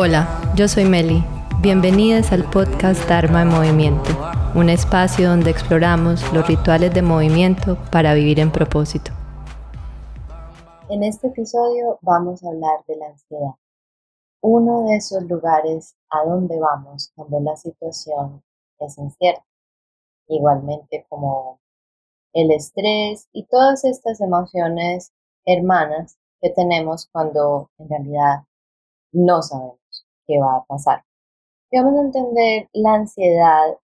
[0.00, 1.24] Hola, yo soy Meli.
[1.60, 4.10] Bienvenidas al podcast Dharma en Movimiento,
[4.54, 9.10] un espacio donde exploramos los rituales de movimiento para vivir en propósito.
[10.88, 13.54] En este episodio vamos a hablar de la ansiedad,
[14.40, 18.42] uno de esos lugares a donde vamos cuando la situación
[18.78, 19.44] es incierta,
[20.28, 21.58] igualmente como
[22.40, 25.12] el estrés y todas estas emociones
[25.44, 28.44] hermanas que tenemos cuando en realidad
[29.12, 31.02] no sabemos qué va a pasar.
[31.72, 33.76] Y vamos a entender la ansiedad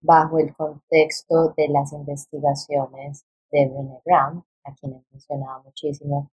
[0.00, 6.30] bajo el contexto de las investigaciones de Brené Brown, a quien he mencionado muchísimo,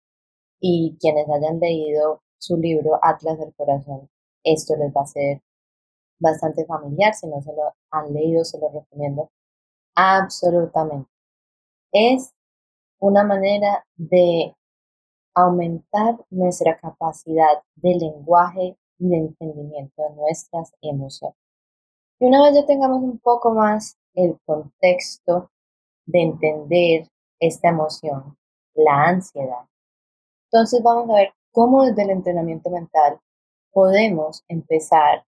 [0.60, 4.10] y quienes hayan leído su libro Atlas del Corazón,
[4.44, 5.42] esto les va a ser
[6.20, 9.30] bastante familiar, si no se lo han leído, se lo recomiendo
[9.94, 11.15] absolutamente.
[11.92, 12.34] Es
[13.00, 14.56] una manera de
[15.34, 21.38] aumentar nuestra capacidad de lenguaje y de entendimiento de nuestras emociones.
[22.20, 25.52] Y una vez ya tengamos un poco más el contexto
[26.06, 28.38] de entender esta emoción,
[28.74, 29.66] la ansiedad,
[30.56, 33.20] entonces vamos a ver cómo desde el entrenamiento mental
[33.74, 35.26] podemos empezar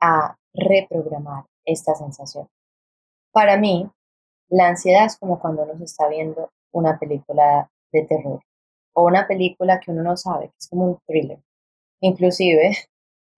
[0.00, 2.48] a reprogramar esta sensación.
[3.30, 3.88] Para mí,
[4.48, 8.40] la ansiedad es como cuando uno se está viendo una película de terror
[8.94, 11.38] o una película que uno no sabe, que es como un thriller.
[12.00, 12.76] Inclusive,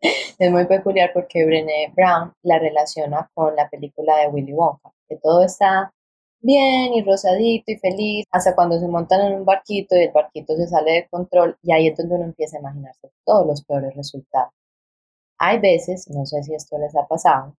[0.39, 5.17] es muy peculiar porque Brené Brown la relaciona con la película de Willy Wonka, que
[5.17, 5.92] todo está
[6.41, 10.55] bien y rosadito y feliz, hasta cuando se montan en un barquito y el barquito
[10.56, 13.95] se sale de control y ahí es donde uno empieza a imaginarse todos los peores
[13.97, 14.53] resultados.
[15.39, 17.55] Hay veces, no sé si esto les ha pasado,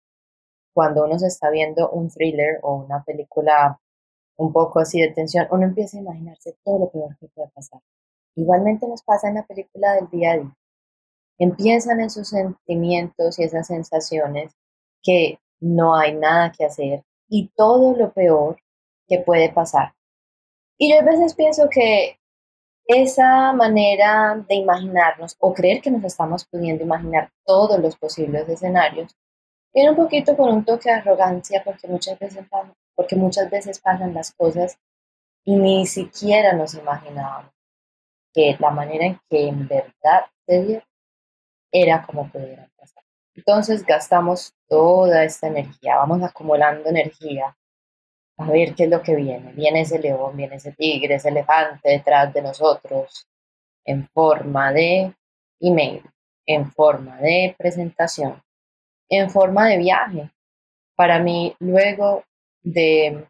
[0.79, 3.81] cuando uno se está viendo un thriller o una película
[4.37, 7.81] un poco así de tensión, uno empieza a imaginarse todo lo peor que puede pasar.
[8.37, 10.57] Igualmente nos pasa en la película del día a día.
[11.37, 14.53] Empiezan esos sentimientos y esas sensaciones
[15.03, 18.59] que no hay nada que hacer y todo lo peor
[19.09, 19.95] que puede pasar.
[20.77, 22.21] Y yo a veces pienso que
[22.87, 29.17] esa manera de imaginarnos o creer que nos estamos pudiendo imaginar todos los posibles escenarios
[29.79, 32.45] viene un poquito con un toque de arrogancia porque muchas veces,
[32.97, 34.77] porque muchas veces pasan las cosas
[35.45, 37.53] y ni siquiera nos imaginábamos
[38.35, 40.83] que la manera en que en verdad se dio
[41.71, 43.05] era como pudieran pasar.
[43.37, 47.57] Entonces gastamos toda esta energía, vamos acumulando energía
[48.37, 49.53] a ver qué es lo que viene.
[49.53, 53.29] Viene ese león, viene ese tigre, ese elefante detrás de nosotros
[53.85, 55.15] en forma de
[55.61, 56.03] email,
[56.47, 58.43] en forma de presentación,
[59.09, 60.31] en forma de viaje.
[60.97, 62.25] Para mí, luego
[62.63, 63.27] de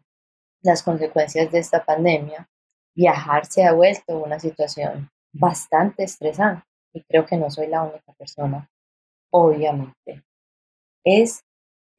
[0.61, 2.49] las consecuencias de esta pandemia,
[2.95, 6.63] viajar se ha vuelto una situación bastante estresante
[6.93, 8.69] y creo que no soy la única persona,
[9.31, 10.23] obviamente.
[11.03, 11.43] Es,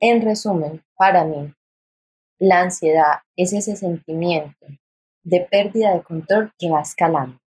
[0.00, 1.54] en resumen, para mí,
[2.38, 4.66] la ansiedad es ese sentimiento
[5.22, 7.38] de pérdida de control que va escalando.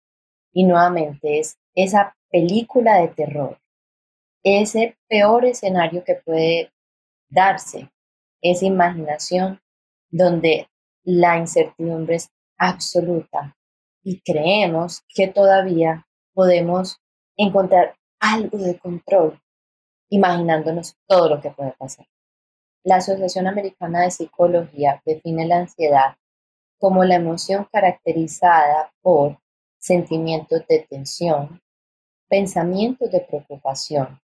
[0.52, 3.58] Y nuevamente es esa película de terror,
[4.42, 6.72] ese peor escenario que puede
[7.28, 7.90] darse,
[8.40, 9.60] esa imaginación
[10.10, 10.68] donde
[11.04, 13.56] la incertidumbre es absoluta
[14.02, 16.98] y creemos que todavía podemos
[17.36, 19.40] encontrar algo de control
[20.08, 22.06] imaginándonos todo lo que puede pasar.
[22.84, 26.16] La Asociación Americana de Psicología define la ansiedad
[26.78, 29.38] como la emoción caracterizada por
[29.78, 31.62] sentimientos de tensión,
[32.28, 34.21] pensamientos de preocupación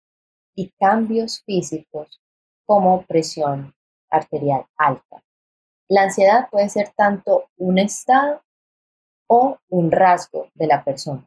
[0.58, 2.20] y cambios físicos
[2.66, 3.72] como presión
[4.10, 5.22] arterial alta.
[5.86, 8.42] La ansiedad puede ser tanto un estado
[9.28, 11.24] o un rasgo de la persona.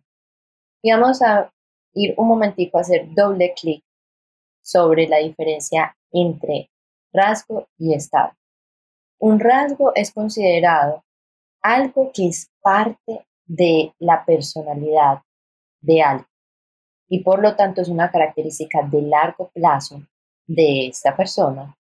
[0.82, 1.50] Y vamos a
[1.94, 3.86] ir un momentico a hacer doble clic
[4.62, 6.70] sobre la diferencia entre
[7.14, 8.34] rasgo y estado.
[9.18, 11.06] Un rasgo es considerado
[11.62, 15.22] algo que es parte de la personalidad
[15.80, 16.31] de algo
[17.12, 20.02] y por lo tanto es una característica de largo plazo
[20.48, 21.78] de esta persona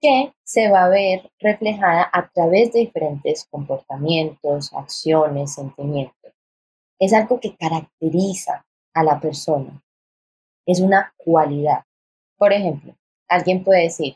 [0.00, 6.32] que se va a ver reflejada a través de diferentes comportamientos, acciones, sentimientos.
[7.00, 8.64] Es algo que caracteriza
[8.94, 9.82] a la persona.
[10.64, 11.82] Es una cualidad.
[12.36, 12.94] Por ejemplo,
[13.28, 14.14] alguien puede decir,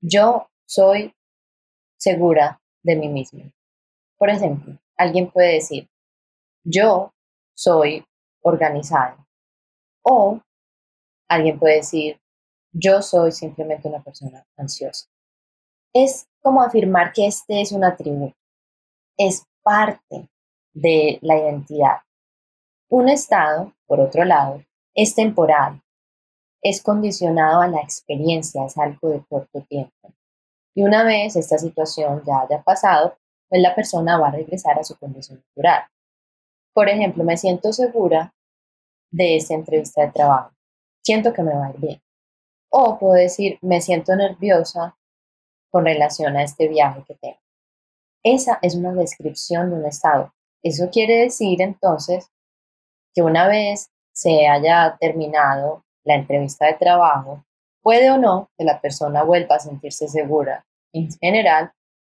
[0.00, 1.12] yo soy
[1.98, 3.52] segura de mí mismo.
[4.16, 5.90] Por ejemplo, alguien puede decir,
[6.64, 7.12] yo
[7.54, 8.02] soy
[8.40, 9.23] organizado.
[10.04, 10.40] O
[11.28, 12.20] alguien puede decir,
[12.72, 15.08] yo soy simplemente una persona ansiosa.
[15.92, 18.36] Es como afirmar que este es un atributo.
[19.16, 20.28] Es parte
[20.72, 21.98] de la identidad.
[22.88, 24.62] Un estado, por otro lado,
[24.94, 25.82] es temporal,
[26.62, 30.12] es condicionado a la experiencia, es algo de corto tiempo.
[30.74, 33.16] Y una vez esta situación ya haya pasado,
[33.48, 35.84] pues la persona va a regresar a su condición natural.
[36.72, 38.34] Por ejemplo, me siento segura
[39.14, 40.50] de esta entrevista de trabajo.
[41.02, 42.02] Siento que me va a ir bien.
[42.70, 44.96] O puedo decir, me siento nerviosa
[45.70, 47.38] con relación a este viaje que tengo.
[48.24, 50.32] Esa es una descripción de un estado.
[50.62, 52.30] Eso quiere decir entonces
[53.14, 57.44] que una vez se haya terminado la entrevista de trabajo,
[57.82, 61.72] puede o no que la persona vuelva a sentirse segura en general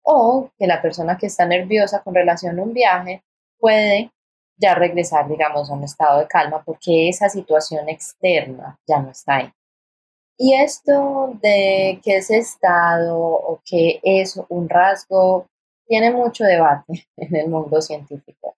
[0.03, 3.23] o que la persona que está nerviosa con relación a un viaje
[3.59, 4.11] puede
[4.57, 9.35] ya regresar, digamos, a un estado de calma porque esa situación externa ya no está
[9.35, 9.53] ahí.
[10.37, 15.47] Y esto de que ese estado o que es un rasgo
[15.87, 18.55] tiene mucho debate en el mundo científico.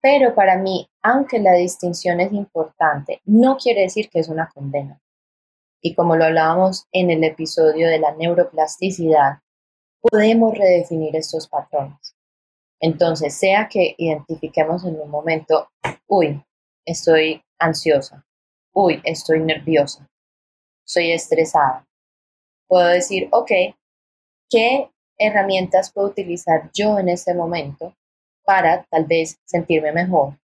[0.00, 5.00] Pero para mí, aunque la distinción es importante, no quiere decir que es una condena.
[5.82, 9.40] Y como lo hablábamos en el episodio de la neuroplasticidad,
[10.00, 12.15] podemos redefinir estos patrones.
[12.80, 15.70] Entonces, sea que identifiquemos en un momento,
[16.06, 16.44] uy,
[16.84, 18.24] estoy ansiosa,
[18.72, 20.08] uy, estoy nerviosa,
[20.84, 21.86] soy estresada.
[22.68, 23.50] Puedo decir, ok,
[24.50, 27.94] ¿qué herramientas puedo utilizar yo en este momento
[28.44, 30.38] para tal vez sentirme mejor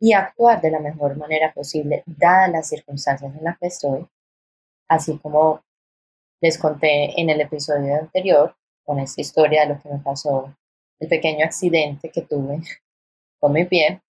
[0.00, 4.06] y actuar de la mejor manera posible, dadas las circunstancias en las que estoy?
[4.88, 5.62] Así como
[6.40, 10.54] les conté en el episodio anterior, con esta historia de lo que me pasó
[10.98, 12.60] el pequeño accidente que tuve
[13.38, 14.02] con mi pie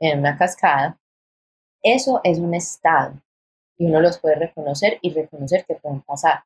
[0.00, 0.98] en una cascada,
[1.82, 3.20] eso es un estado
[3.76, 6.44] y uno los puede reconocer y reconocer que pueden pasar.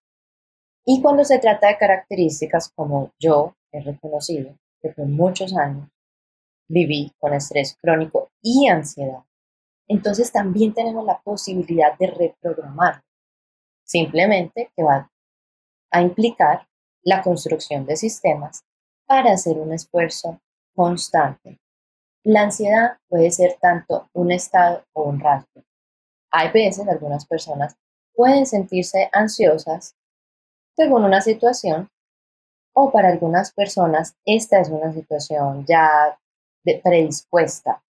[0.85, 5.89] Y cuando se trata de características como yo he reconocido que por muchos años
[6.69, 9.23] viví con estrés crónico y ansiedad,
[9.89, 13.03] entonces también tenemos la posibilidad de reprogramar.
[13.85, 15.11] Simplemente que va
[15.91, 16.67] a implicar
[17.03, 18.65] la construcción de sistemas
[19.13, 20.41] para hacer un esfuerzo
[20.75, 21.61] constante.
[22.25, 25.63] La ansiedad puede ser tanto un estado o un rasgo.
[26.31, 27.77] Hay veces algunas personas
[28.15, 29.95] pueden sentirse ansiosas
[30.75, 31.91] según una situación
[32.73, 36.19] o para algunas personas esta es una situación ya
[36.83, 37.85] predispuesta.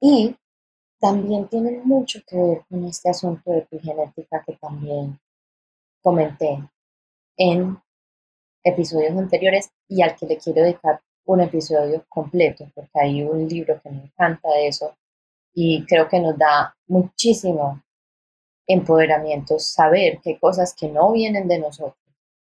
[0.00, 0.36] Y
[1.00, 5.18] también tiene mucho que ver con este asunto de epigenética que también
[6.02, 6.62] comenté
[7.36, 7.82] en
[8.66, 13.80] episodios anteriores y al que le quiero dedicar un episodio completo, porque hay un libro
[13.80, 14.94] que me encanta de eso
[15.54, 17.82] y creo que nos da muchísimo
[18.66, 21.96] empoderamiento saber que hay cosas que no vienen de nosotros,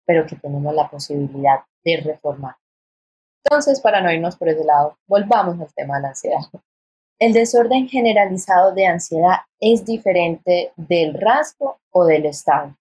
[0.06, 2.56] pero que tenemos la posibilidad de reformar.
[3.44, 6.42] Entonces, para no irnos por ese lado, volvamos al tema de la ansiedad.
[7.18, 12.76] El desorden generalizado de ansiedad es diferente del rasgo o del estado.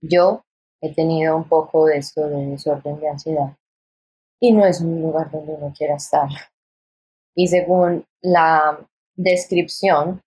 [0.00, 0.44] Yo
[0.80, 3.56] he tenido un poco de esto de desorden de ansiedad
[4.40, 6.28] y no es un lugar donde uno quiera estar.
[7.34, 8.80] Y según la
[9.14, 10.22] descripción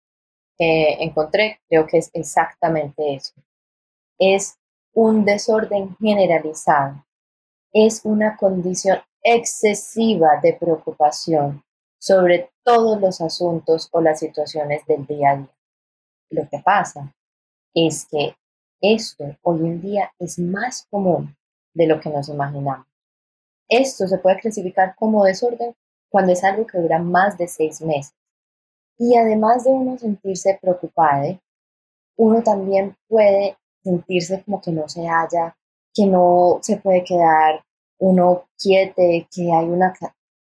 [0.58, 3.34] que encontré, creo que es exactamente eso.
[4.20, 4.56] Es
[4.94, 7.04] un desorden generalizado.
[7.74, 11.64] Es una condición excesiva de preocupación
[12.00, 15.57] sobre todos los asuntos o las situaciones del día a día.
[16.30, 17.14] Lo que pasa
[17.74, 18.36] es que
[18.83, 21.35] esto hoy en día es más común
[21.73, 22.85] de lo que nos imaginamos.
[23.69, 25.73] Esto se puede clasificar como desorden
[26.09, 28.13] cuando es algo que dura más de seis meses.
[28.97, 31.40] Y además de uno sentirse preocupado,
[32.18, 35.56] uno también puede sentirse como que no se halla,
[35.94, 37.63] que no se puede quedar
[37.99, 39.94] uno quiete, que hay una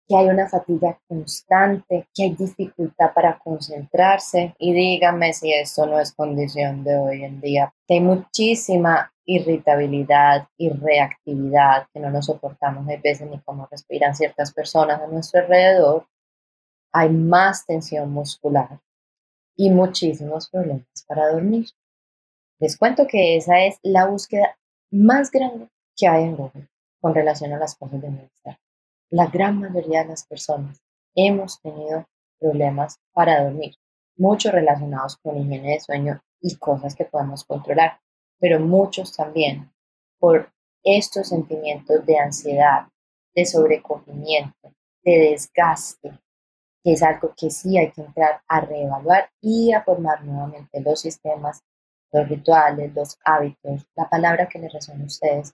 [0.08, 4.56] que hay una fatiga constante, que hay dificultad para concentrarse.
[4.58, 10.70] Y dígame si esto no es condición de hoy en día, hay muchísima irritabilidad y
[10.70, 16.08] reactividad, que no nos soportamos a veces ni cómo respiran ciertas personas a nuestro alrededor.
[16.94, 18.80] Hay más tensión muscular
[19.58, 21.68] y muchísimos problemas para dormir.
[22.60, 24.58] Les cuento que esa es la búsqueda
[24.92, 26.70] más grande que hay en Google
[27.02, 28.58] con relación a las cosas de bienestar
[29.10, 30.82] la gran mayoría de las personas
[31.16, 32.06] hemos tenido
[32.40, 33.76] problemas para dormir,
[34.18, 38.00] muchos relacionados con higiene de sueño y cosas que podemos controlar,
[38.40, 39.72] pero muchos también
[40.20, 40.52] por
[40.84, 42.88] estos sentimientos de ansiedad,
[43.34, 44.74] de sobrecogimiento,
[45.04, 46.12] de desgaste,
[46.84, 51.02] que es algo que sí hay que entrar a reevaluar y a formar nuevamente los
[51.02, 51.64] sistemas,
[52.12, 55.54] los rituales, los hábitos, la palabra que les resuena a ustedes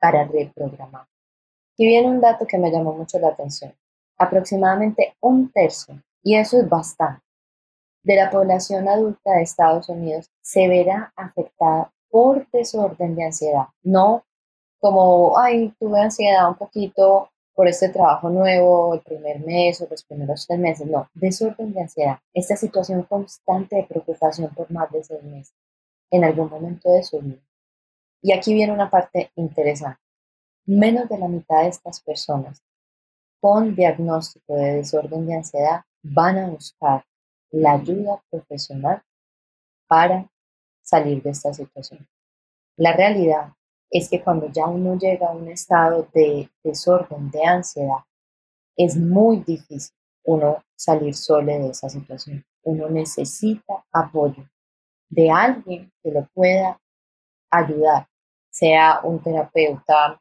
[0.00, 1.06] para reprogramar.
[1.76, 3.74] Y viene un dato que me llamó mucho la atención.
[4.18, 7.22] aproximadamente un tercio, y eso es bastante,
[8.02, 14.24] de la población adulta de Estados Unidos se verá afectada por desorden de ansiedad, no
[14.78, 20.04] como, ay, tuve ansiedad un poquito por este trabajo nuevo, el primer mes o los
[20.04, 25.02] primeros tres meses, no, desorden de ansiedad, esta situación constante de preocupación por más de
[25.02, 25.54] seis meses,
[26.10, 27.42] en algún momento de su vida.
[28.22, 30.05] Y aquí viene una parte interesante.
[30.66, 32.60] Menos de la mitad de estas personas
[33.40, 37.04] con diagnóstico de desorden de ansiedad van a buscar
[37.50, 39.00] la ayuda profesional
[39.86, 40.28] para
[40.82, 42.08] salir de esta situación.
[42.76, 43.52] La realidad
[43.90, 48.04] es que cuando ya uno llega a un estado de desorden, de ansiedad,
[48.76, 49.94] es muy difícil
[50.24, 52.44] uno salir solo de esa situación.
[52.64, 54.48] Uno necesita apoyo
[55.08, 56.80] de alguien que lo pueda
[57.50, 58.08] ayudar,
[58.50, 60.20] sea un terapeuta,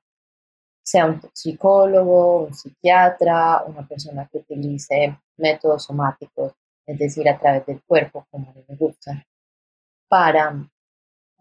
[0.86, 6.54] sea un psicólogo, un psiquiatra, una persona que utilice métodos somáticos,
[6.86, 9.25] es decir, a través del cuerpo, como le gusta,
[10.08, 10.70] para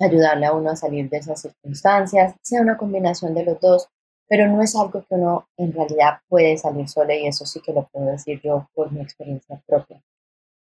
[0.01, 3.89] ayudarle a uno a salir de esas circunstancias, sea una combinación de los dos,
[4.27, 7.75] pero no es algo que uno en realidad puede salir solo y eso sí que
[7.75, 10.03] lo puedo decir yo por mi experiencia propia.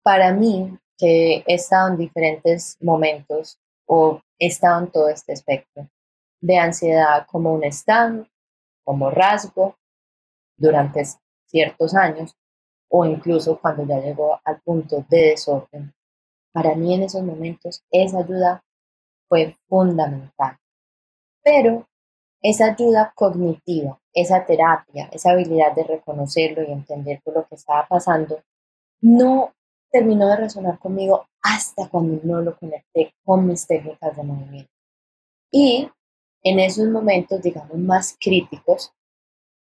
[0.04, 5.88] Para mí, que he estado en diferentes momentos o he estado en todo este espectro
[6.42, 8.28] de ansiedad como un estado,
[8.86, 9.76] como rasgo
[10.58, 11.04] durante
[11.48, 12.36] ciertos años
[12.90, 15.94] o incluso cuando ya llegó al punto de desorden.
[16.54, 18.64] Para mí en esos momentos esa ayuda
[19.28, 20.58] fue fundamental.
[21.44, 21.88] Pero
[22.42, 27.88] esa ayuda cognitiva, esa terapia, esa habilidad de reconocerlo y entender por lo que estaba
[27.88, 28.42] pasando,
[29.02, 29.54] no
[29.92, 34.72] terminó de resonar conmigo hasta cuando no lo conecté con mis técnicas de movimiento.
[35.52, 35.90] Y
[36.46, 38.94] en esos momentos, digamos, más críticos,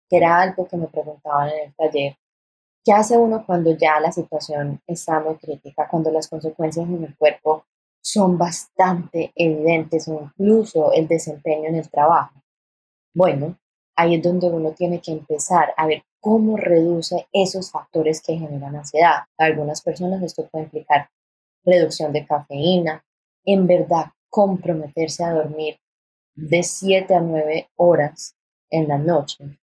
[0.08, 2.16] que era algo que me preguntaban en el taller,
[2.84, 7.16] ¿qué hace uno cuando ya la situación está muy crítica, cuando las consecuencias en el
[7.16, 7.64] cuerpo
[8.00, 12.40] son bastante evidentes o incluso el desempeño en el trabajo.
[13.14, 13.58] Bueno,
[13.96, 18.76] ahí es donde uno tiene que empezar a ver cómo reduce esos factores que generan
[18.76, 19.24] ansiedad.
[19.36, 21.10] Para algunas personas esto puede implicar
[21.64, 23.04] reducción de cafeína,
[23.44, 25.78] en verdad comprometerse a dormir
[26.38, 28.36] de 7 a 9 horas
[28.70, 29.58] en la noche,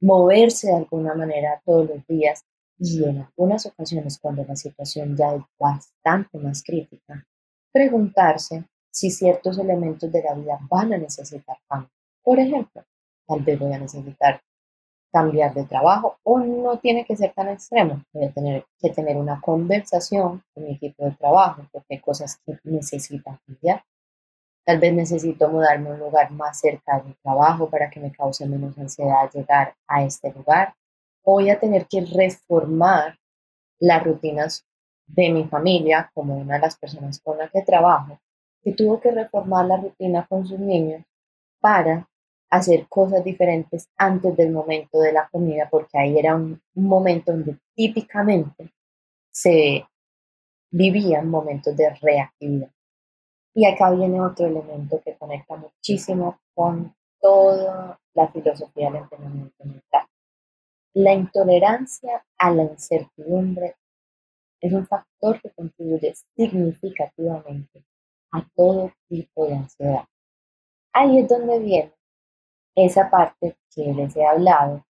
[0.00, 2.44] moverse de alguna manera todos los días
[2.78, 7.26] y en algunas ocasiones cuando la situación ya es bastante más crítica,
[7.72, 11.90] preguntarse si ciertos elementos de la vida van a necesitar cambio.
[12.22, 12.84] Por ejemplo,
[13.26, 14.40] tal vez voy a necesitar
[15.12, 18.04] cambiar de trabajo o no tiene que ser tan extremo.
[18.12, 22.38] Voy a tener que tener una conversación con mi equipo de trabajo porque hay cosas
[22.46, 23.84] que necesitan cambiar.
[24.64, 28.12] Tal vez necesito mudarme a un lugar más cerca de mi trabajo para que me
[28.12, 30.74] cause menos ansiedad llegar a este lugar.
[31.24, 33.18] Voy a tener que reformar
[33.78, 34.64] las rutinas
[35.06, 38.18] de mi familia, como una de las personas con las que trabajo,
[38.62, 41.02] que tuvo que reformar la rutina con sus niños
[41.60, 42.08] para
[42.50, 47.58] hacer cosas diferentes antes del momento de la comida, porque ahí era un, momento donde
[47.74, 48.72] típicamente
[49.30, 49.84] se
[50.70, 52.70] vivían momentos de reactividad.
[53.54, 60.06] Y acá viene otro elemento que conecta muchísimo con toda la filosofía del entrenamiento mental.
[60.94, 63.76] La intolerancia a la incertidumbre
[64.60, 67.84] es un factor que contribuye significativamente
[68.32, 70.04] a todo tipo de ansiedad.
[70.92, 71.92] Ahí es donde viene
[72.74, 74.84] esa parte que les he hablado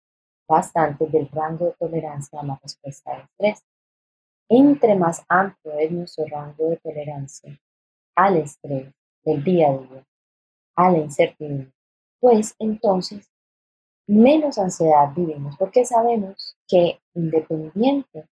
[0.48, 3.66] bastante del rango de tolerancia a la respuesta de estrés.
[4.50, 7.60] Entre más amplio es nuestro rango de tolerancia
[8.16, 8.92] al estrés
[9.24, 10.06] del día a día,
[10.76, 11.72] a la incertidumbre,
[12.20, 13.30] pues entonces
[14.08, 18.28] menos ansiedad vivimos porque sabemos que independiente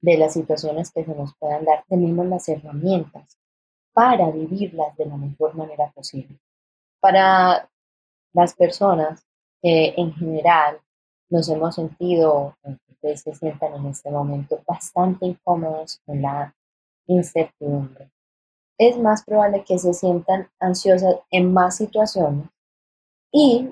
[0.00, 3.38] de las situaciones que se nos puedan dar, tenemos las herramientas
[3.92, 6.38] para vivirlas de la mejor manera posible.
[7.00, 7.68] Para
[8.32, 9.26] las personas
[9.62, 10.78] que en general
[11.30, 12.56] nos hemos sentido,
[13.00, 16.54] que se sientan en este momento bastante incómodos con la
[17.06, 18.10] incertidumbre,
[18.78, 22.48] es más probable que se sientan ansiosas en más situaciones
[23.32, 23.70] y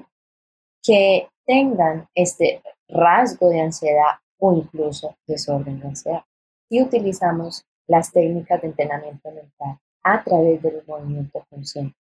[0.82, 6.24] que tengan este rasgo de ansiedad o incluso desorden de ansiedad.
[6.68, 11.96] Y utilizamos las técnicas de entrenamiento mental a través del movimiento consciente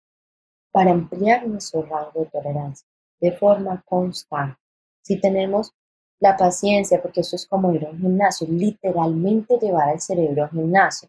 [0.70, 2.86] para ampliar nuestro rango de tolerancia
[3.20, 4.58] de forma constante.
[5.02, 5.72] Si tenemos
[6.20, 10.50] la paciencia, porque esto es como ir a un gimnasio, literalmente llevar al cerebro al
[10.50, 11.08] gimnasio.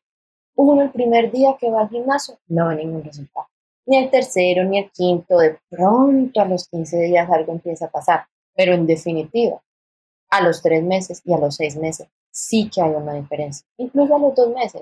[0.62, 3.48] Uno el primer día que va al gimnasio no ve ningún resultado.
[3.86, 7.90] Ni el tercero, ni el quinto, de pronto a los 15 días algo empieza a
[7.90, 8.26] pasar.
[8.54, 9.62] Pero en definitiva,
[10.30, 14.14] a los tres meses y a los seis meses sí que hay una diferencia, incluso
[14.14, 14.82] a los dos meses.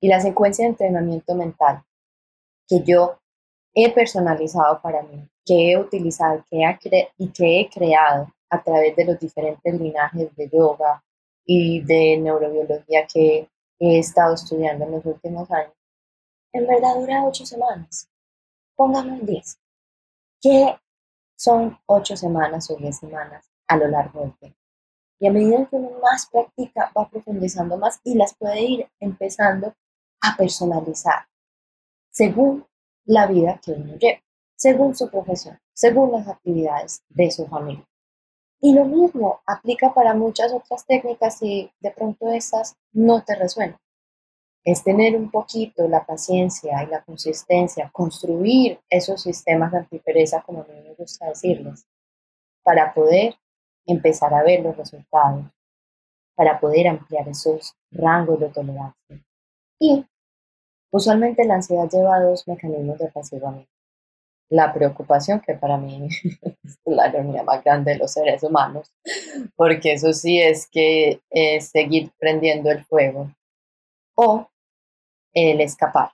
[0.00, 1.82] Y la secuencia de entrenamiento mental
[2.66, 3.18] que yo
[3.74, 6.64] he personalizado para mí, que he utilizado que
[7.18, 11.04] y que he creado a través de los diferentes linajes de yoga
[11.44, 15.72] y de neurobiología que he estado estudiando en los últimos años,
[16.52, 18.08] en verdad dura ocho semanas.
[18.74, 19.58] Pongamos diez.
[20.40, 20.76] ¿Qué
[21.36, 24.58] son ocho semanas o diez semanas a lo largo del tiempo?
[25.20, 29.74] Y a medida que uno más practica, va profundizando más y las puede ir empezando
[30.20, 31.26] a personalizar
[32.10, 32.66] según
[33.04, 34.20] la vida que uno lleva,
[34.56, 37.86] según su profesión, según las actividades de su familia.
[38.60, 43.78] Y lo mismo aplica para muchas otras técnicas y de pronto esas no te resuenan.
[44.64, 50.62] Es tener un poquito la paciencia y la consistencia, construir esos sistemas de antipereza, como
[50.62, 51.86] a mí me gusta decirles,
[52.64, 53.36] para poder
[53.86, 55.44] empezar a ver los resultados,
[56.34, 59.24] para poder ampliar esos rangos de tolerancia.
[59.78, 60.04] Y
[60.90, 63.77] usualmente la ansiedad lleva dos mecanismos de apaciguamiento
[64.50, 66.08] la preocupación, que para mí
[66.64, 68.92] es la ironía más grande de los seres humanos,
[69.56, 73.30] porque eso sí es que es seguir prendiendo el fuego
[74.16, 74.48] o
[75.34, 76.12] el escapar.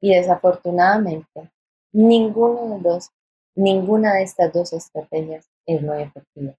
[0.00, 1.50] Y desafortunadamente,
[1.92, 3.10] ninguno de los,
[3.54, 6.54] ninguna de estas dos estrategias es muy efectiva.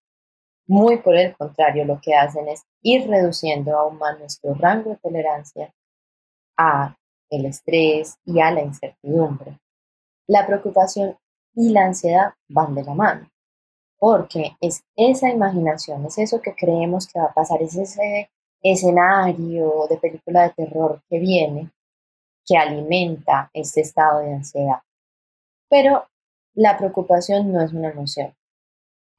[0.67, 4.97] Muy por el contrario, lo que hacen es ir reduciendo aún más nuestro rango de
[4.97, 5.73] tolerancia
[6.57, 6.95] a
[7.29, 9.57] el estrés y a la incertidumbre
[10.31, 11.17] la preocupación
[11.53, 13.29] y la ansiedad van de la mano,
[13.99, 18.31] porque es esa imaginación, es eso que creemos que va a pasar, es ese
[18.63, 21.69] escenario de película de terror que viene,
[22.45, 24.79] que alimenta este estado de ansiedad.
[25.69, 26.07] Pero
[26.53, 28.33] la preocupación no es una emoción,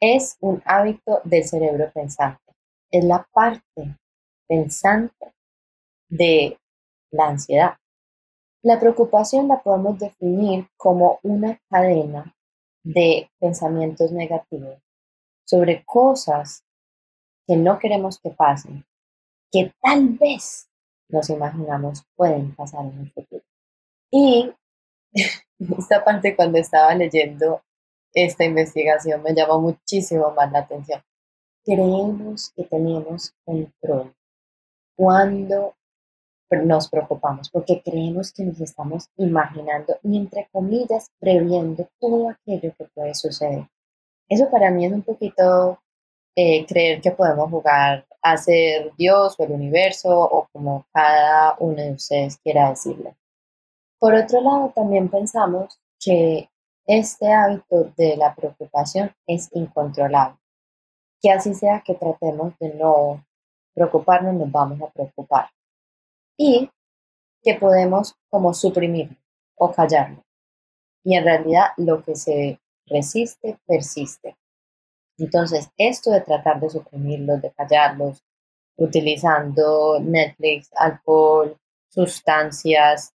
[0.01, 2.55] es un hábito del cerebro pensante,
[2.91, 3.99] es la parte
[4.49, 5.35] pensante
[6.09, 6.59] de
[7.11, 7.75] la ansiedad.
[8.63, 12.35] La preocupación la podemos definir como una cadena
[12.85, 14.79] de pensamientos negativos
[15.45, 16.65] sobre cosas
[17.47, 18.85] que no queremos que pasen,
[19.51, 20.69] que tal vez
[21.09, 23.43] nos imaginamos pueden pasar en el futuro.
[24.11, 24.53] Y
[25.79, 27.63] esta parte cuando estaba leyendo
[28.15, 31.03] esta investigación me llamó muchísimo más la atención.
[31.65, 34.15] Creemos que tenemos control
[34.97, 35.75] cuando
[36.57, 42.85] nos preocupamos porque creemos que nos estamos imaginando y entre comillas previendo todo aquello que
[42.95, 43.67] puede suceder.
[44.29, 45.79] Eso para mí es un poquito
[46.37, 51.83] eh, creer que podemos jugar a ser Dios o el universo o como cada uno
[51.83, 53.15] de ustedes quiera decirle.
[53.99, 56.49] Por otro lado, también pensamos que
[56.87, 60.39] este hábito de la preocupación es incontrolable.
[61.21, 63.25] Que así sea que tratemos de no
[63.75, 65.49] preocuparnos, nos vamos a preocupar
[66.37, 66.71] y
[67.43, 69.17] que podemos como suprimirlo
[69.57, 70.25] o callarlo.
[71.05, 74.37] Y en realidad lo que se resiste, persiste.
[75.19, 78.25] Entonces, esto de tratar de suprimirlos, de callarlos,
[78.77, 81.57] utilizando Netflix, alcohol,
[81.89, 83.13] sustancias,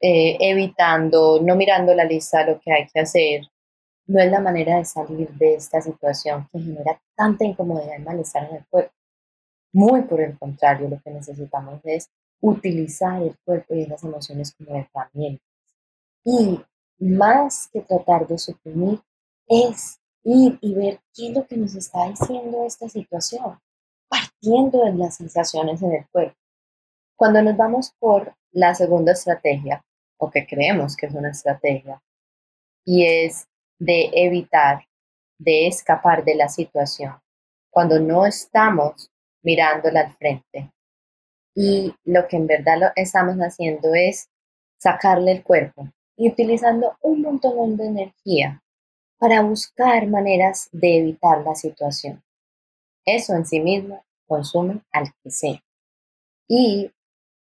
[0.00, 3.42] eh, evitando, no mirando la lista lo que hay que hacer,
[4.06, 8.48] no es la manera de salir de esta situación que genera tanta incomodidad y malestar
[8.50, 8.92] en el cuerpo.
[9.72, 12.10] Muy por el contrario, lo que necesitamos es
[12.42, 15.46] utilizar el cuerpo y las emociones como herramientas.
[16.24, 16.60] Y
[16.98, 19.00] más que tratar de suprimir,
[19.46, 23.58] es ir y ver qué es lo que nos está diciendo esta situación,
[24.08, 26.36] partiendo de las sensaciones en el cuerpo.
[27.16, 29.84] Cuando nos vamos por la segunda estrategia,
[30.18, 32.02] o que creemos que es una estrategia,
[32.84, 34.84] y es de evitar,
[35.38, 37.14] de escapar de la situación,
[37.70, 39.10] cuando no estamos
[39.42, 40.72] mirándola al frente,
[41.54, 44.28] y lo que en verdad lo estamos haciendo es
[44.78, 48.62] sacarle el cuerpo y utilizando un montón de energía
[49.18, 52.22] para buscar maneras de evitar la situación.
[53.04, 55.62] Eso en sí mismo consume al que sea.
[56.48, 56.90] Y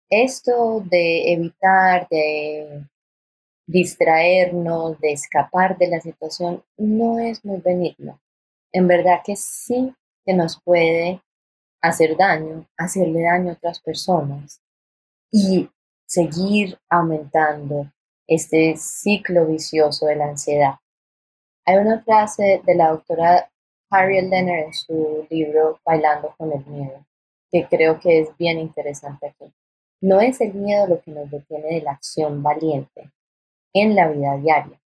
[0.09, 2.85] esto de evitar, de
[3.65, 8.19] distraernos, de escapar de la situación, no es muy benigno.
[8.71, 9.93] En verdad que sí
[10.25, 11.21] que nos puede
[11.81, 14.61] hacer daño, hacerle daño a otras personas
[15.31, 15.69] y
[16.05, 17.91] seguir aumentando
[18.27, 20.75] este ciclo vicioso de la ansiedad.
[21.65, 23.49] Hay una frase de la doctora
[23.89, 27.05] Harriet Lenner en su libro Bailando con el Miedo,
[27.49, 29.51] que creo que es bien interesante aquí.
[30.01, 33.11] No es el miedo lo que nos detiene de la acción valiente
[33.73, 34.81] en la vida diaria,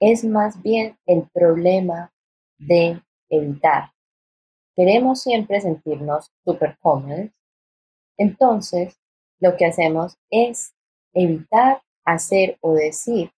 [0.00, 2.12] es más bien el problema
[2.58, 3.92] de evitar
[4.78, 7.30] queremos siempre sentirnos súper cómodos,
[8.16, 8.96] entonces
[9.40, 10.72] lo que hacemos es
[11.12, 13.32] evitar hacer o decir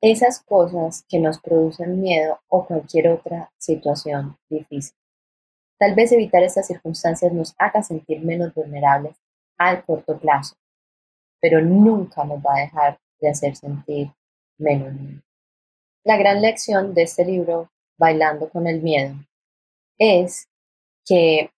[0.00, 4.96] esas cosas que nos producen miedo o cualquier otra situación difícil.
[5.80, 9.16] Tal vez evitar estas circunstancias nos haga sentir menos vulnerables
[9.58, 10.54] al corto plazo,
[11.40, 14.12] pero nunca nos va a dejar de hacer sentir
[14.58, 14.94] menos.
[16.04, 19.16] La gran lección de este libro, Bailando con el Miedo,
[19.98, 20.48] es
[21.04, 21.50] que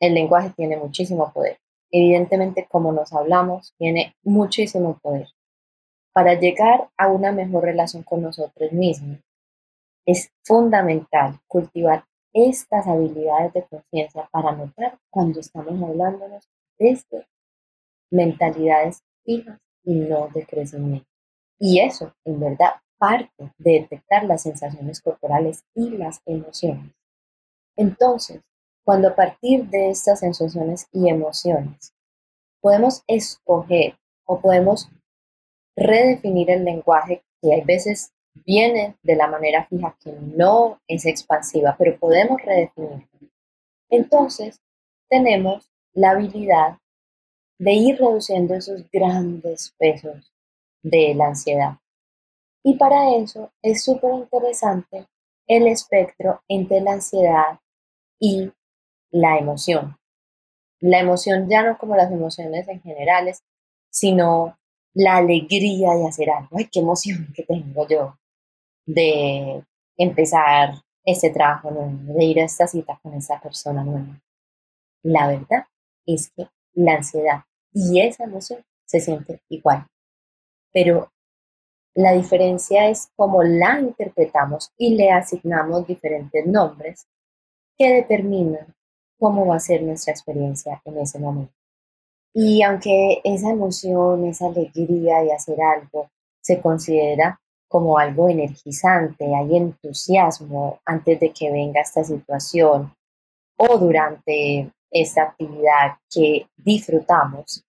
[0.00, 1.58] el lenguaje tiene muchísimo poder.
[1.90, 5.28] Evidentemente, como nos hablamos, tiene muchísimo poder.
[6.12, 9.18] Para llegar a una mejor relación con nosotros mismos,
[10.06, 16.48] es fundamental cultivar estas habilidades de conciencia para notar cuando estamos hablándonos
[16.78, 17.26] desde
[18.10, 21.06] mentalidades fijas y no de crecimiento.
[21.58, 26.92] Y eso, en verdad, parte de detectar las sensaciones corporales y las emociones.
[27.76, 28.40] Entonces,
[28.84, 31.94] cuando a partir de estas sensaciones y emociones
[32.60, 34.88] podemos escoger o podemos
[35.76, 41.76] redefinir el lenguaje que hay veces viene de la manera fija que no es expansiva,
[41.78, 43.06] pero podemos redefinirlo.
[43.90, 44.60] Entonces,
[45.08, 46.78] tenemos la habilidad
[47.58, 50.32] de ir reduciendo esos grandes pesos
[50.82, 51.78] de la ansiedad.
[52.62, 55.06] Y para eso es súper interesante
[55.46, 57.60] el espectro entre la ansiedad
[58.18, 58.50] y
[59.14, 59.96] la emoción.
[60.80, 63.44] La emoción ya no como las emociones en generales,
[63.88, 64.58] sino
[64.92, 66.56] la alegría de hacer algo.
[66.56, 68.18] ¡Ay, qué emoción que tengo yo
[68.86, 69.64] de
[69.96, 70.74] empezar
[71.04, 74.20] este trabajo nuevo, de ir a esta cita con esa persona nueva!
[75.04, 75.64] La verdad
[76.06, 79.86] es que la ansiedad y esa emoción se siente igual.
[80.72, 81.12] Pero
[81.94, 87.06] la diferencia es cómo la interpretamos y le asignamos diferentes nombres
[87.78, 88.73] que determinan
[89.18, 91.52] cómo va a ser nuestra experiencia en ese momento.
[92.32, 99.56] Y aunque esa emoción, esa alegría de hacer algo se considera como algo energizante, hay
[99.56, 102.92] entusiasmo antes de que venga esta situación
[103.56, 107.64] o durante esta actividad que disfrutamos,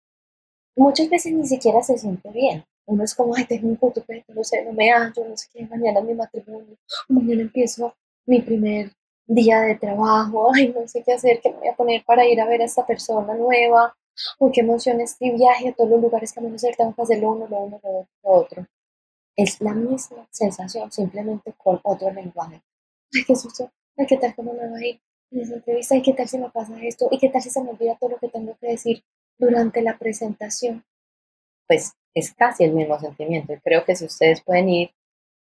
[0.75, 4.03] muchas veces ni siquiera se siente bien uno es como, ay, tengo un puto
[4.35, 6.77] no sé, no me hallo, no sé qué, mañana mi matrimonio,
[7.07, 8.91] mañana empiezo mi primer
[9.27, 12.39] día de trabajo, ay, no sé qué hacer, qué me voy a poner para ir
[12.41, 13.95] a ver a esta persona nueva,
[14.39, 17.19] uy, qué emoción este viaje a todos los lugares que a hacer, tengo que hacer
[17.19, 18.65] lo uno, lo uno, lo otro,
[19.35, 22.61] Es la misma sensación, simplemente con otro lenguaje.
[23.13, 26.01] Ay, qué susto, ay, qué tal, cómo me va a ir en esa entrevista, ay,
[26.01, 28.17] qué tal si me pasa esto, y qué tal si se me olvida todo lo
[28.17, 29.03] que tengo que decir
[29.37, 30.83] durante la presentación.
[31.67, 33.53] Pues es casi el mismo sentimiento.
[33.53, 34.91] Y creo que si ustedes pueden ir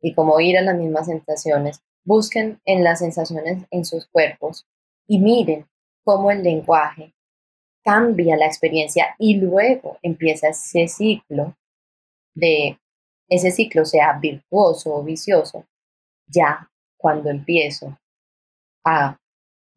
[0.01, 4.65] y como ir a las mismas sensaciones, busquen en las sensaciones en sus cuerpos
[5.07, 5.67] y miren
[6.05, 7.13] cómo el lenguaje
[7.83, 11.57] cambia la experiencia y luego empieza ese ciclo
[12.33, 12.79] de
[13.29, 15.65] ese ciclo sea virtuoso o vicioso,
[16.27, 17.97] ya cuando empiezo
[18.85, 19.19] a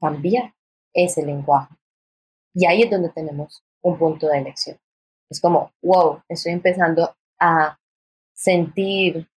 [0.01, 0.55] cambiar
[0.93, 1.75] ese lenguaje.
[2.55, 4.79] Y ahí es donde tenemos un punto de elección.
[5.29, 7.77] Es como, wow, estoy empezando a
[8.33, 9.29] sentir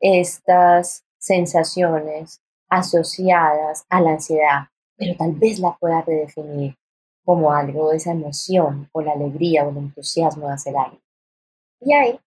[0.00, 2.41] estas sensaciones
[2.72, 6.76] asociadas a la ansiedad, pero tal vez la pueda redefinir
[7.24, 10.98] como algo de esa emoción o la alegría o el entusiasmo de hacer algo.
[11.80, 12.20] Y ahí,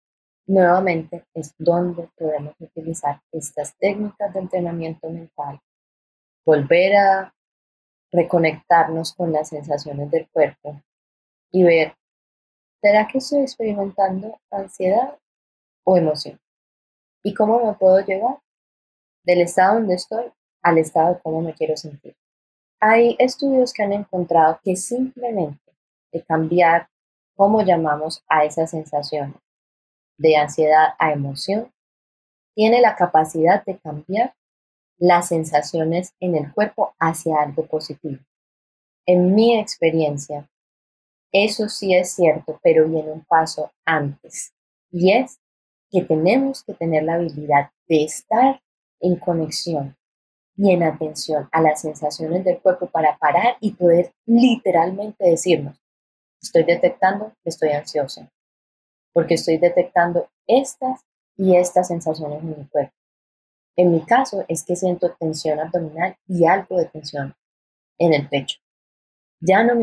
[0.47, 5.59] nuevamente, es donde podemos utilizar estas técnicas de entrenamiento mental,
[6.45, 7.33] volver a
[8.11, 10.81] reconectarnos con las sensaciones del cuerpo
[11.51, 11.95] y ver
[12.85, 15.17] ¿Será que estoy experimentando ansiedad
[15.85, 16.39] o emoción?
[17.23, 18.37] ¿Y cómo me puedo llevar
[19.25, 20.25] del estado donde estoy
[20.61, 22.15] al estado de cómo me quiero sentir?
[22.79, 25.65] Hay estudios que han encontrado que simplemente
[26.23, 26.89] cambiar
[27.35, 29.35] cómo llamamos a esas sensaciones
[30.17, 31.71] de ansiedad a emoción,
[32.55, 34.33] tiene la capacidad de cambiar
[34.97, 38.23] las sensaciones en el cuerpo hacia algo positivo.
[39.05, 40.49] En mi experiencia,
[41.33, 44.53] eso sí es cierto, pero viene un paso antes.
[44.89, 45.37] Y es
[45.91, 48.61] que tenemos que tener la habilidad de estar
[49.05, 49.95] en conexión
[50.57, 55.79] y en atención a las sensaciones del cuerpo para parar y poder literalmente decirnos,
[56.41, 58.27] estoy detectando que estoy ansioso,
[59.13, 61.01] porque estoy detectando estas
[61.37, 62.93] y estas sensaciones en mi cuerpo.
[63.75, 67.35] En mi caso es que siento tensión abdominal y algo de tensión
[67.99, 68.59] en el pecho.
[69.41, 69.73] Ya no,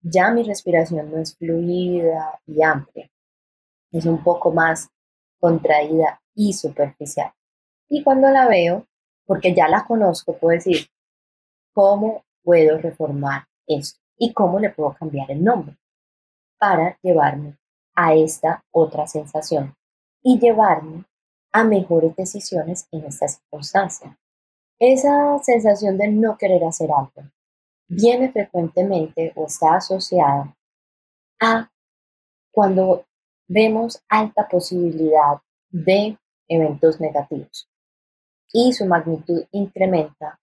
[0.00, 3.08] ya mi respiración no es fluida y amplia,
[3.92, 4.88] es un poco más
[5.38, 7.32] contraída y superficial.
[7.88, 8.86] Y cuando la veo,
[9.26, 10.88] porque ya la conozco, puedo decir
[11.72, 15.76] cómo puedo reformar esto y cómo le puedo cambiar el nombre
[16.58, 17.58] para llevarme
[17.94, 19.74] a esta otra sensación
[20.22, 21.04] y llevarme
[21.52, 24.18] a mejores decisiones en esta circunstancia.
[24.78, 27.30] Esa sensación de no querer hacer algo
[27.88, 30.56] viene frecuentemente o está asociada
[31.40, 31.70] a
[32.50, 33.04] cuando
[33.46, 36.18] vemos alta posibilidad de
[36.48, 37.68] eventos negativos
[38.54, 40.38] y su magnitud incrementa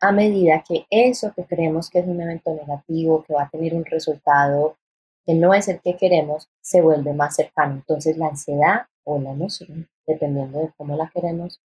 [0.00, 3.72] a medida que eso que creemos que es un evento negativo, que va a tener
[3.72, 4.76] un resultado
[5.24, 7.74] que no es el que queremos, se vuelve más cercano.
[7.74, 11.60] Entonces la ansiedad o la emoción, dependiendo de cómo la queremos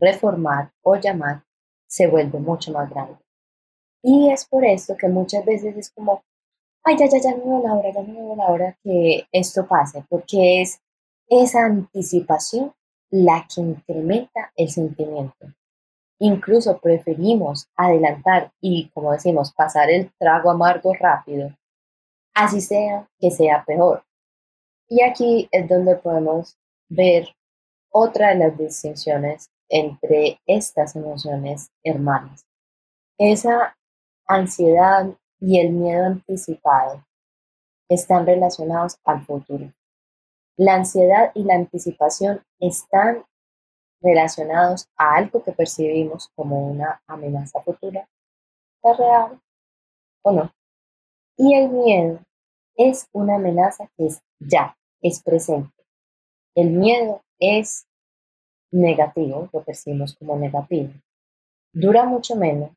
[0.00, 1.44] reformar o llamar,
[1.86, 3.18] se vuelve mucho más grande.
[4.02, 6.22] Y es por esto que muchas veces es como,
[6.84, 9.66] ay, ya, ya, ya no veo la hora, ya no veo la hora que esto
[9.66, 10.80] pase, porque es
[11.28, 12.72] esa anticipación
[13.12, 15.46] la que incrementa el sentimiento.
[16.18, 21.50] Incluso preferimos adelantar y, como decimos, pasar el trago amargo rápido,
[22.34, 24.02] así sea que sea peor.
[24.88, 26.56] Y aquí es donde podemos
[26.88, 27.28] ver
[27.90, 32.46] otra de las distinciones entre estas emociones hermanas.
[33.18, 33.76] Esa
[34.26, 35.06] ansiedad
[35.38, 37.04] y el miedo anticipado
[37.88, 39.70] están relacionados al futuro.
[40.64, 43.24] La ansiedad y la anticipación están
[44.00, 48.08] relacionados a algo que percibimos como una amenaza futura,
[48.84, 49.40] ¿es real
[50.22, 50.52] o no?
[51.36, 52.20] Y el miedo
[52.76, 55.84] es una amenaza que es ya, es presente.
[56.54, 57.88] El miedo es
[58.70, 60.92] negativo, lo percibimos como negativo.
[61.72, 62.70] Dura mucho menos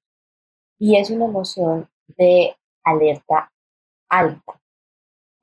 [0.79, 3.53] y es una emoción de alerta
[4.09, 4.59] alta.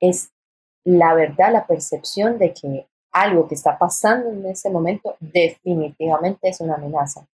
[0.01, 0.33] Es
[0.83, 6.59] la verdad, la percepción de que algo que está pasando en ese momento definitivamente es
[6.59, 7.27] una amenaza.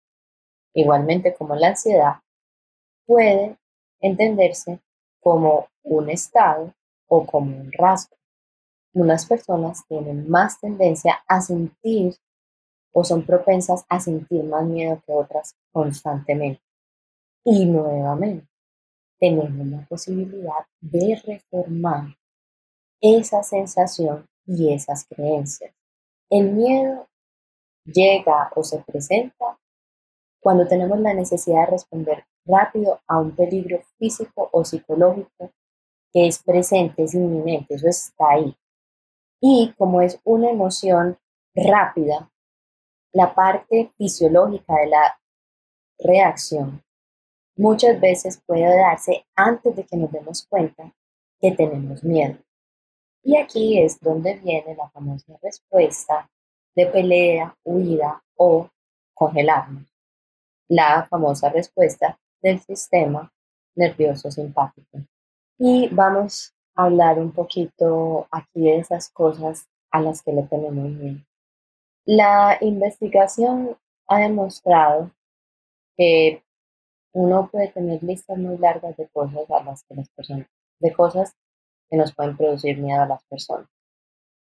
[0.73, 2.15] Igualmente como la ansiedad
[3.05, 3.57] puede
[4.01, 4.79] entenderse
[5.21, 6.73] como un estado
[7.07, 8.15] o como un rasgo.
[8.93, 12.15] Unas personas tienen más tendencia a sentir
[12.91, 16.61] o son propensas a sentir más miedo que otras constantemente.
[17.43, 18.47] Y nuevamente,
[19.19, 22.17] tenemos la posibilidad de reformar
[23.01, 25.73] esa sensación y esas creencias.
[26.29, 27.07] El miedo
[27.85, 29.57] llega o se presenta
[30.39, 35.51] cuando tenemos la necesidad de responder rápido a un peligro físico o psicológico
[36.11, 38.55] que es presente, es inminente, eso está ahí.
[39.41, 41.17] Y como es una emoción
[41.53, 42.31] rápida,
[43.11, 45.19] la parte fisiológica de la
[45.99, 46.83] reacción
[47.55, 50.93] muchas veces puede darse antes de que nos demos cuenta
[51.39, 52.37] que tenemos miedo.
[53.23, 56.29] Y aquí es donde viene la famosa respuesta
[56.75, 58.69] de pelea, huida o
[59.13, 59.91] congelarnos.
[60.69, 63.31] La famosa respuesta del sistema
[63.75, 64.99] nervioso simpático.
[65.57, 70.89] Y vamos a hablar un poquito aquí de esas cosas a las que le tenemos
[70.89, 71.19] miedo.
[72.05, 73.77] La investigación
[74.07, 75.11] ha demostrado
[75.97, 76.43] que
[77.13, 80.47] uno puede tener listas muy largas de cosas a las que las personas,
[80.79, 81.35] de cosas
[81.89, 83.67] que nos pueden producir miedo a las personas.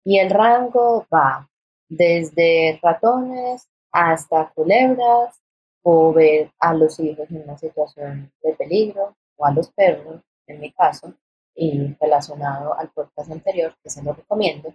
[0.04, 1.48] Y el rango va
[1.88, 5.40] desde ratones hasta culebras
[5.82, 10.60] o ver a los hijos en una situación de peligro o a los perros, en
[10.60, 11.14] mi caso,
[11.54, 14.72] y relacionado al podcast anterior, que se lo recomiendo.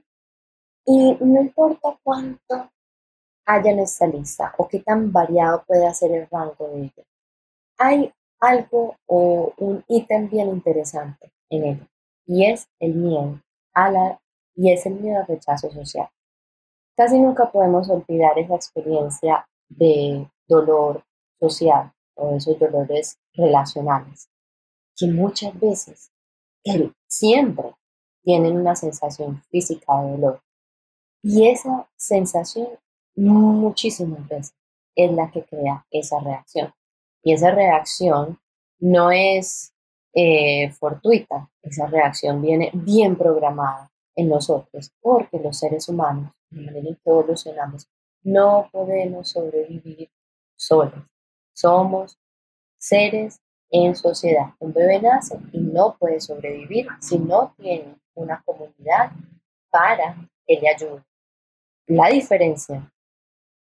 [0.86, 2.69] Y no importa cuánto
[3.45, 7.06] haya en esta lista o qué tan variado puede ser el rango de ellos,
[7.78, 11.88] hay algo o un ítem bien interesante en ello
[12.25, 13.41] y es el miedo
[13.73, 14.21] a la
[14.55, 16.09] y es el miedo al rechazo social.
[16.95, 21.03] Casi nunca podemos olvidar esa experiencia de dolor
[21.39, 24.29] social o esos dolores relacionales,
[24.95, 26.11] que muchas veces,
[27.07, 27.75] siempre,
[28.23, 30.41] tienen una sensación física de dolor.
[31.21, 32.69] Y esa sensación
[33.15, 34.55] muchísimas veces
[34.95, 36.73] es la que crea esa reacción.
[37.23, 38.39] Y esa reacción
[38.79, 39.74] no es
[40.17, 46.95] eh, fortuita, esa reacción viene bien programada en nosotros, porque los seres humanos, de manera
[47.04, 47.89] que evolucionamos,
[48.23, 50.10] no podemos sobrevivir
[50.56, 51.04] solos.
[51.54, 52.17] Somos
[52.78, 54.54] seres en sociedad.
[54.60, 59.12] Un bebé nace y no puede sobrevivir si no tiene una comunidad
[59.69, 60.15] para
[60.47, 61.04] que le ayude.
[61.88, 62.89] La diferencia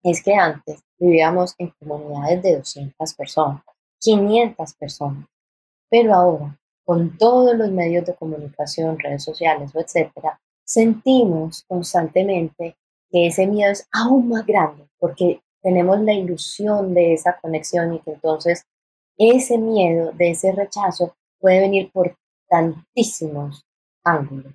[0.04, 3.62] es que antes vivíamos en comunidades de 200 personas,
[3.98, 5.26] 500 personas.
[5.96, 12.76] Pero ahora, con todos los medios de comunicación, redes sociales o etcétera, sentimos constantemente
[13.08, 18.00] que ese miedo es aún más grande porque tenemos la ilusión de esa conexión y
[18.00, 18.66] que entonces
[19.16, 22.16] ese miedo, de ese rechazo, puede venir por
[22.48, 23.64] tantísimos
[24.02, 24.52] ángulos.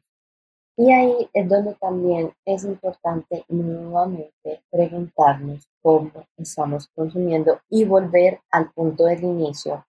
[0.76, 8.74] Y ahí es donde también es importante nuevamente preguntarnos cómo estamos consumiendo y volver al
[8.74, 9.86] punto del inicio,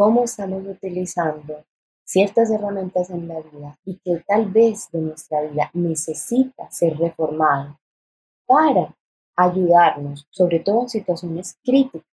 [0.00, 1.62] cómo estamos utilizando
[2.06, 7.78] ciertas herramientas en la vida y que tal vez de nuestra vida necesita ser reformado
[8.46, 8.96] para
[9.36, 12.08] ayudarnos, sobre todo en situaciones críticas,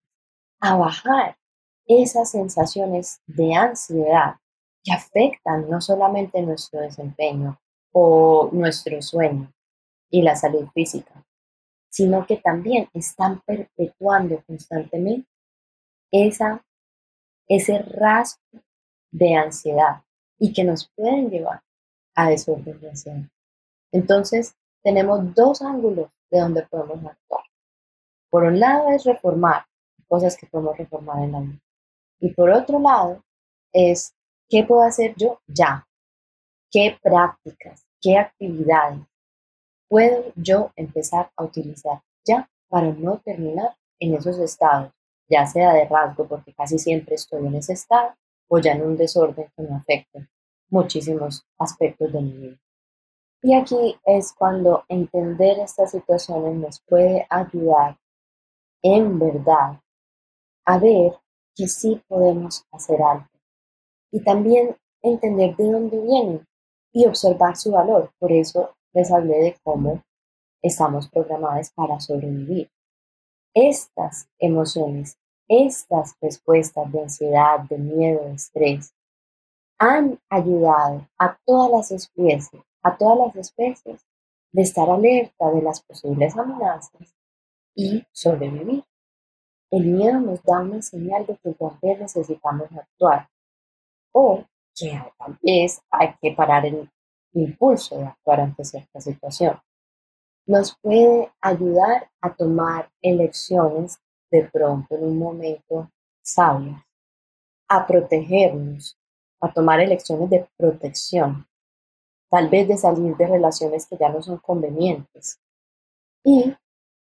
[0.60, 1.36] a bajar
[1.84, 4.36] esas sensaciones de ansiedad
[4.84, 7.58] que afectan no solamente nuestro desempeño
[7.90, 9.52] o nuestro sueño
[10.08, 11.24] y la salud física,
[11.90, 15.28] sino que también están perpetuando constantemente
[16.12, 16.64] esa,
[17.56, 18.60] ese rasgo
[19.10, 20.02] de ansiedad
[20.38, 21.62] y que nos pueden llevar
[22.14, 23.28] a desorden de ansiedad.
[23.92, 27.44] Entonces, tenemos dos ángulos de donde podemos actuar.
[28.30, 29.66] Por un lado es reformar
[30.08, 31.60] cosas que podemos reformar en la vida.
[32.20, 33.22] Y por otro lado
[33.72, 34.14] es
[34.48, 35.86] qué puedo hacer yo ya,
[36.70, 39.00] qué prácticas, qué actividades
[39.92, 44.90] puedo yo empezar a utilizar ya para no terminar en esos estados,
[45.32, 48.14] ya sea de rasgo, porque casi siempre estoy en ese estado,
[48.48, 50.28] o ya en un desorden que me afecta
[50.68, 52.58] muchísimos aspectos de mi vida.
[53.42, 57.98] Y aquí es cuando entender estas situaciones nos puede ayudar
[58.82, 59.80] en verdad
[60.64, 61.12] a ver
[61.54, 63.26] que sí podemos hacer algo.
[64.12, 66.46] Y también entender de dónde vienen
[66.92, 68.12] y observar su valor.
[68.18, 70.02] Por eso les hablé de cómo
[70.62, 72.70] estamos programados para sobrevivir.
[73.54, 75.18] Estas emociones,
[75.52, 78.94] estas respuestas de ansiedad, de miedo, de estrés,
[79.78, 84.04] han ayudado a todas las especies a todas las especies
[84.52, 87.14] de estar alerta de las posibles amenazas
[87.74, 88.84] y sobrevivir.
[89.70, 93.28] El miedo nos da una señal de que tal vez necesitamos actuar
[94.12, 96.90] o que tal vez hay que parar el
[97.32, 99.58] impulso de actuar ante cierta situación.
[100.44, 103.98] Nos puede ayudar a tomar elecciones
[104.32, 105.92] de pronto en un momento
[106.22, 106.82] sabias,
[107.68, 108.98] a protegernos,
[109.40, 111.46] a tomar elecciones de protección
[112.32, 115.38] tal vez de salir de relaciones que ya no son convenientes
[116.24, 116.56] y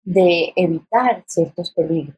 [0.03, 2.17] de evitar ciertos peligros.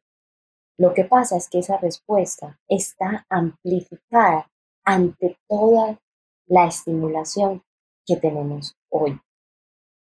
[0.79, 4.49] Lo que pasa es que esa respuesta está amplificada
[4.85, 5.99] ante toda
[6.47, 7.65] la estimulación
[8.07, 9.21] que tenemos hoy.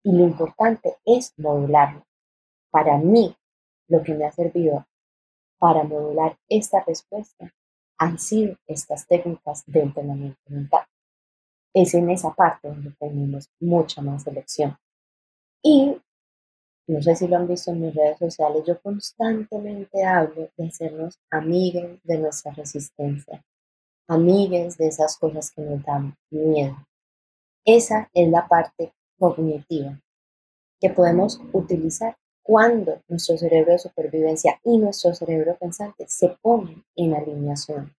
[0.04, 2.04] Y lo importante es modularlo.
[2.70, 3.34] Para mí,
[3.88, 4.86] lo que me ha servido
[5.58, 7.52] para modular esta respuesta
[7.98, 10.86] han sido estas técnicas de entrenamiento mental
[11.74, 14.76] es en esa parte donde tenemos mucha más elección.
[15.62, 15.96] Y
[16.86, 21.18] no sé si lo han visto en mis redes sociales, yo constantemente hablo de hacernos
[21.30, 23.44] amigues de nuestra resistencia,
[24.08, 26.76] amigues de esas cosas que nos dan miedo.
[27.64, 30.00] Esa es la parte cognitiva
[30.80, 32.16] que podemos utilizar
[32.48, 37.94] cuando nuestro cerebro de supervivencia y nuestro cerebro pensante se ponen en alineación.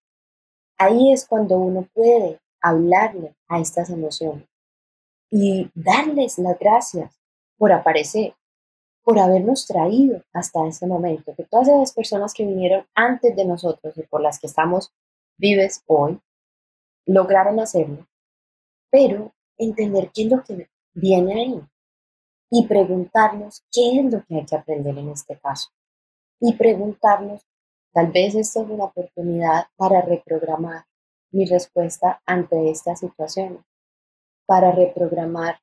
[0.76, 4.48] Ahí es cuando uno puede hablarle a estas emociones
[5.30, 7.16] y darles las gracias
[7.58, 8.34] por aparecer,
[9.04, 13.96] por habernos traído hasta ese momento, que todas esas personas que vinieron antes de nosotros
[13.96, 14.92] y por las que estamos
[15.38, 16.20] vives hoy,
[17.06, 18.04] lograron hacerlo,
[18.90, 21.62] pero entender qué es lo que viene ahí
[22.50, 25.70] y preguntarnos qué es lo que hay que aprender en este caso.
[26.40, 27.46] Y preguntarnos,
[27.92, 30.84] tal vez esta es una oportunidad para reprogramar
[31.32, 33.64] mi respuesta ante esta situación,
[34.46, 35.60] para reprogramar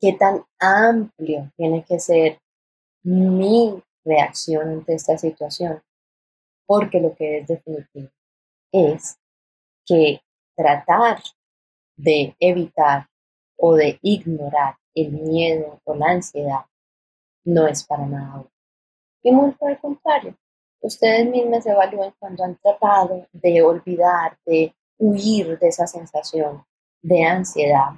[0.00, 2.40] qué tan amplio tiene que ser
[3.04, 5.82] mi reacción ante esta situación,
[6.66, 8.10] porque lo que es definitivo
[8.72, 9.18] es
[9.86, 10.20] que
[10.56, 11.22] tratar
[11.96, 13.07] de evitar
[13.58, 16.64] o de ignorar el miedo o la ansiedad
[17.44, 18.46] no es para nada.
[19.22, 20.36] Y muy por el contrario,
[20.80, 26.64] ustedes mismos evalúen cuando han tratado de olvidar, de huir de esa sensación
[27.02, 27.92] de ansiedad,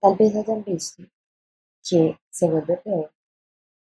[0.00, 1.02] tal vez hayan visto
[1.82, 3.12] que se vuelve peor,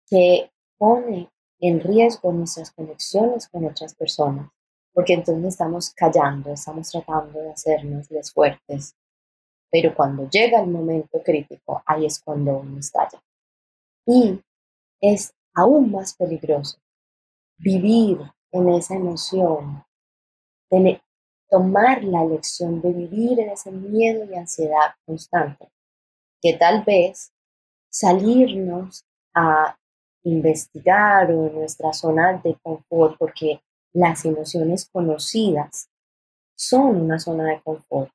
[0.07, 1.31] que pone
[1.61, 4.51] en riesgo nuestras conexiones con otras personas,
[4.93, 8.95] porque entonces estamos callando, estamos tratando de hacernos les fuertes,
[9.71, 13.21] pero cuando llega el momento crítico, ahí es cuando uno estalla.
[14.07, 14.41] Y
[15.01, 16.79] es aún más peligroso
[17.59, 18.19] vivir
[18.53, 19.85] en esa emoción,
[21.51, 25.69] tomar la lección de vivir en ese miedo y ansiedad constante,
[26.41, 27.33] que tal vez
[27.91, 29.05] salirnos
[29.35, 29.77] a
[30.25, 33.61] investigar o en nuestra zona de confort, porque
[33.93, 35.89] las emociones conocidas
[36.57, 38.11] son una zona de confort.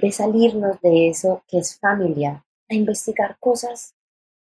[0.00, 3.94] Vez salirnos de eso que es familiar, a investigar cosas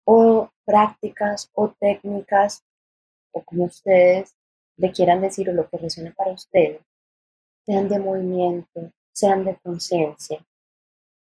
[0.04, 2.64] o prácticas o técnicas
[3.32, 4.34] o como ustedes
[4.76, 6.80] le quieran decir o lo que resuene para ustedes,
[7.66, 10.38] sean de movimiento, sean de conciencia,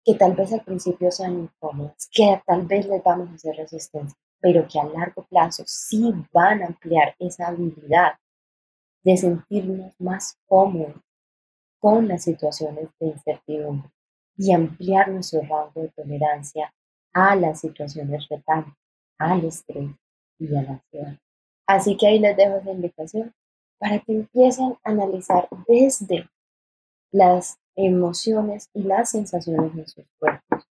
[0.04, 4.16] que tal vez al principio sean incómodas, que tal vez les vamos a hacer resistencia,
[4.38, 8.12] pero que a largo plazo sí van a ampliar esa habilidad
[9.02, 11.00] de sentirnos más cómodos
[11.80, 13.93] con las situaciones de incertidumbre
[14.36, 16.72] y ampliar nuestro rango de tolerancia
[17.12, 18.74] a las situaciones retantes,
[19.18, 19.90] al estrés
[20.38, 21.18] y a la ansiedad.
[21.66, 23.32] Así que ahí les dejo esa invitación
[23.78, 26.28] para que empiecen a analizar desde
[27.10, 30.66] las emociones y las sensaciones en sus cuerpos,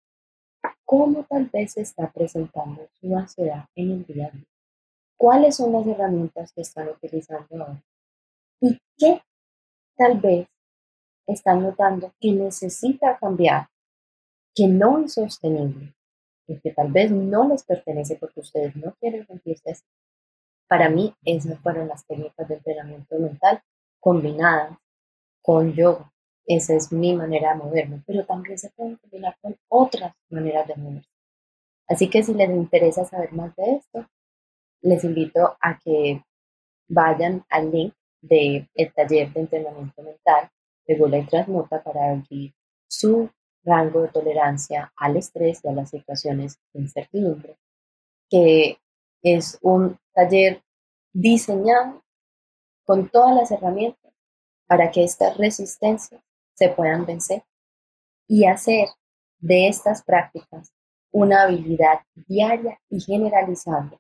[0.85, 4.47] cómo tal vez se está presentando su ansiedad en el día a día,
[5.17, 7.83] cuáles son las herramientas que están utilizando ahora
[8.61, 9.23] y qué
[9.97, 10.47] tal vez
[11.27, 13.69] están notando que necesita cambiar,
[14.55, 15.95] que no es sostenible,
[16.47, 19.27] y que tal vez no les pertenece porque ustedes no quieren
[19.67, 19.85] así.
[20.69, 23.63] Para mí, esas fueron las técnicas de entrenamiento mental
[24.01, 24.79] combinadas
[25.43, 26.11] con yoga.
[26.47, 30.77] Esa es mi manera de moverme, pero también se pueden combinar con otras maneras de
[30.77, 31.09] moverse.
[31.87, 34.07] Así que si les interesa saber más de esto,
[34.81, 36.25] les invito a que
[36.89, 40.51] vayan al link del taller de entrenamiento mental
[40.87, 42.55] regula y transmuta para abrir
[42.89, 43.31] su
[43.65, 47.57] rango de tolerancia al estrés y a las situaciones de incertidumbre,
[48.29, 48.79] que
[49.23, 50.63] es un taller
[51.13, 52.03] diseñado
[52.85, 54.13] con todas las herramientas
[54.67, 56.21] para que estas resistencias
[56.55, 57.45] se puedan vencer
[58.27, 58.89] y hacer
[59.39, 60.73] de estas prácticas
[61.11, 63.99] una habilidad diaria y generalizable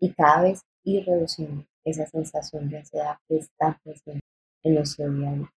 [0.00, 4.24] y cada vez ir reduciendo esa sensación de ansiedad que está presente
[4.62, 5.53] en nuestro día.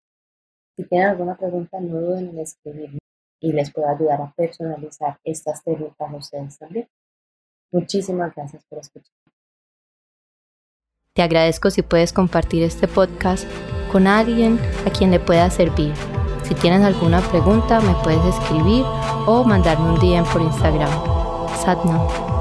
[0.76, 2.98] Si tienen alguna pregunta, no duden en escribirme
[3.40, 6.88] y les puedo ayudar a personalizar estas técnicas a ustedes también.
[7.72, 9.14] Muchísimas gracias por escuchar.
[11.14, 13.48] Te agradezco si puedes compartir este podcast
[13.90, 15.94] con alguien a quien le pueda servir.
[16.44, 18.84] Si tienes alguna pregunta, me puedes escribir
[19.26, 20.90] o mandarme un DM por Instagram.
[21.56, 22.35] Sadna.